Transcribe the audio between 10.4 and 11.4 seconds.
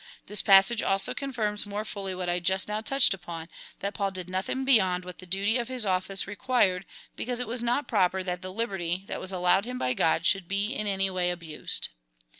be in any way